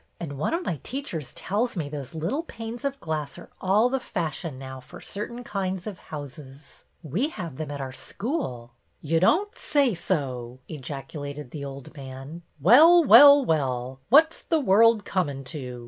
And 0.19 0.39
one 0.39 0.55
of 0.55 0.65
my 0.65 0.77
teachers 0.81 1.31
tells 1.35 1.75
me 1.77 1.87
those 1.87 2.15
little 2.15 2.41
panes 2.41 2.83
of 2.83 2.99
glass 2.99 3.37
are 3.37 3.51
all 3.61 3.87
the 3.87 3.99
fashion 3.99 4.57
now 4.57 4.79
for 4.79 4.99
certain 4.99 5.43
kinds 5.43 5.85
of 5.85 5.99
houses. 6.09 6.85
We 7.03 7.27
have 7.29 7.57
them 7.57 7.69
at 7.69 7.79
our 7.81 7.93
school." 7.93 8.73
"Ye 9.01 9.19
don't 9.19 9.53
say 9.55 9.93
so!" 9.93 10.57
ejaculated 10.67 11.51
the 11.51 11.63
old 11.63 11.95
man." 11.95 12.41
Well, 12.59 13.03
well, 13.03 13.45
well! 13.45 13.99
What 14.09 14.33
's 14.33 14.41
the 14.41 14.59
world 14.59 15.05
cornin' 15.05 15.43
to 15.53 15.79